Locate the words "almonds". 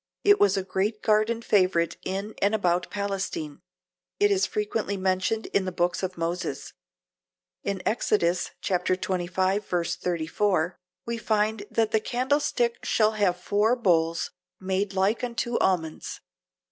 15.59-16.19